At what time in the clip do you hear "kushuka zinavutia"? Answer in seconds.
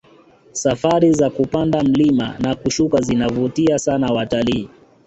2.55-3.79